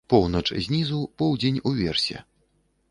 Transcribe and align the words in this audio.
Поўнач 0.11 0.47
знізу, 0.67 0.99
поўдзень 1.21 1.61
уверсе. 1.73 2.17